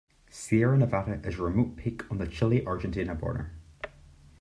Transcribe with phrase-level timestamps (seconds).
[0.31, 3.51] Sierra Nevada is a remote peak on the Chile-Argentina border.